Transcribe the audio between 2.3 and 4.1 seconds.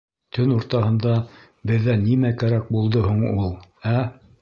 кәрәк булды һуң ул, ә?